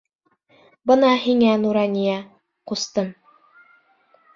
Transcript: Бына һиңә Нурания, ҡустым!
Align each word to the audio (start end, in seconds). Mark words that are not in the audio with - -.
Бына 0.93 1.11
һиңә 1.27 1.53
Нурания, 1.67 2.19
ҡустым! 2.73 3.17